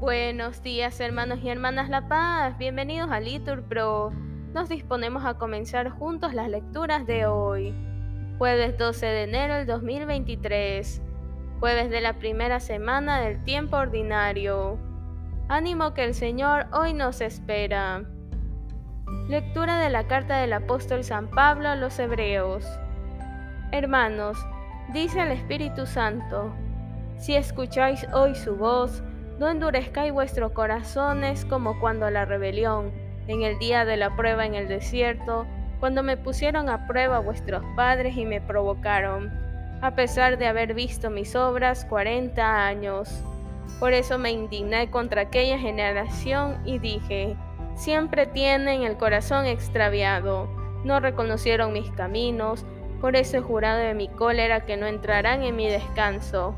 [0.00, 4.10] Buenos días hermanos y hermanas La Paz, bienvenidos a Litur Pro.
[4.54, 7.74] Nos disponemos a comenzar juntos las lecturas de hoy,
[8.38, 11.02] jueves 12 de enero del 2023,
[11.60, 14.78] jueves de la primera semana del tiempo ordinario.
[15.48, 18.04] Ánimo que el Señor hoy nos espera.
[19.28, 22.64] Lectura de la carta del apóstol San Pablo a los Hebreos.
[23.72, 24.38] Hermanos,
[24.94, 26.54] dice el Espíritu Santo,
[27.18, 29.02] si escucháis hoy su voz,
[29.38, 32.92] no endurezcáis vuestros corazones como cuando la rebelión,
[33.26, 35.46] en el día de la prueba en el desierto,
[35.80, 39.30] cuando me pusieron a prueba vuestros padres y me provocaron,
[39.80, 43.22] a pesar de haber visto mis obras cuarenta años.
[43.78, 47.36] Por eso me indigné contra aquella generación y dije,
[47.76, 50.48] siempre tienen el corazón extraviado,
[50.84, 52.64] no reconocieron mis caminos,
[53.00, 56.56] por eso he jurado de mi cólera que no entrarán en mi descanso.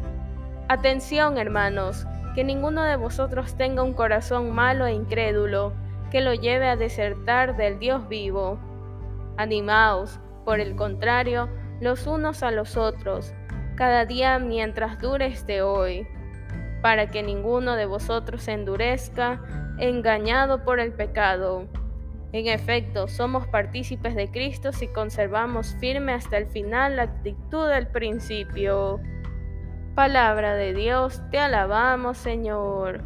[0.70, 2.06] Atención, hermanos,
[2.36, 5.72] que ninguno de vosotros tenga un corazón malo e incrédulo,
[6.12, 8.56] que lo lleve a desertar del Dios vivo.
[9.36, 11.48] Animaos, por el contrario,
[11.80, 13.34] los unos a los otros,
[13.74, 16.06] cada día mientras dure este hoy,
[16.82, 19.42] para que ninguno de vosotros se endurezca,
[19.78, 21.66] engañado por el pecado.
[22.30, 27.88] En efecto, somos partícipes de Cristo si conservamos firme hasta el final la actitud del
[27.88, 29.00] principio.
[30.00, 33.02] Palabra de Dios, te alabamos Señor.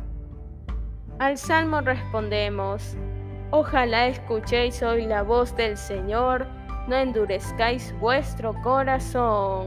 [1.19, 2.97] Al salmo respondemos,
[3.51, 6.47] ojalá escuchéis hoy la voz del Señor,
[6.87, 9.67] no endurezcáis vuestro corazón.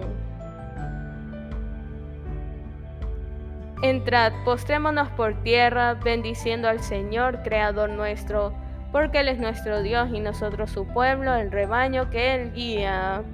[3.81, 8.53] Entrad, postrémonos por tierra, bendiciendo al Señor, Creador nuestro,
[8.93, 13.25] porque Él es nuestro Dios y nosotros su pueblo, el rebaño que Él guía.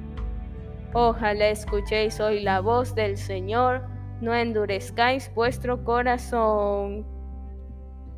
[0.95, 3.81] Ojalá escuchéis hoy la voz del Señor,
[4.21, 7.07] no endurezcáis vuestro corazón.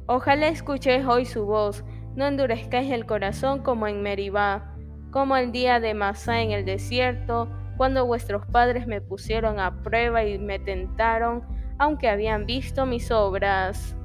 [0.08, 1.86] Ojalá escuchéis hoy su voz,
[2.18, 4.76] no endurezcáis el corazón como en Meribá,
[5.12, 7.48] como el día de Masá en el desierto,
[7.78, 11.44] cuando vuestros padres me pusieron a prueba y me tentaron,
[11.80, 13.96] aunque habían visto mis obras.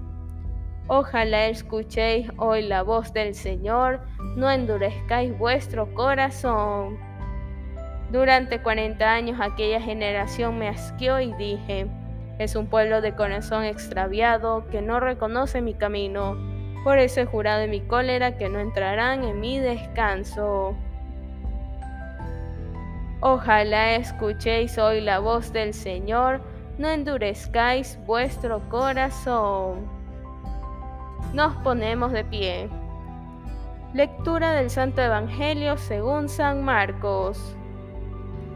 [0.87, 4.01] Ojalá escuchéis hoy la voz del Señor,
[4.37, 7.10] no endurezcáis vuestro corazón.
[8.11, 11.87] Durante cuarenta años aquella generación me asqueó y dije,
[12.39, 16.37] es un pueblo de corazón extraviado que no reconoce mi camino.
[16.83, 20.75] Por eso he jurado en mi cólera que no entrarán en mi descanso.
[23.21, 26.41] Ojalá escuchéis hoy la voz del Señor,
[26.79, 29.87] no endurezcáis vuestro corazón.
[31.35, 32.69] Nos ponemos de pie.
[33.93, 37.55] Lectura del Santo Evangelio según San Marcos.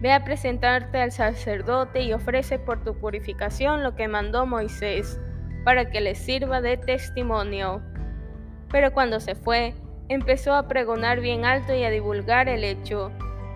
[0.00, 5.18] Ve a presentarte al sacerdote y ofrece por tu purificación lo que mandó Moisés,
[5.64, 7.80] para que le sirva de testimonio.
[8.70, 9.74] Pero cuando se fue,
[10.08, 13.10] empezó a pregonar bien alto y a divulgar el hecho,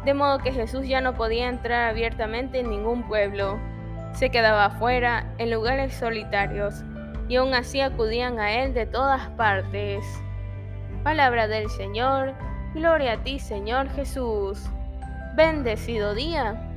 [0.05, 3.59] de modo que Jesús ya no podía entrar abiertamente en ningún pueblo.
[4.15, 6.83] Se quedaba afuera, en lugares solitarios,
[7.29, 10.05] y aún así acudían a él de todas partes.
[11.05, 12.35] Palabra del Señor,
[12.75, 14.69] gloria a ti Señor Jesús.
[15.41, 16.70] Bendecido día.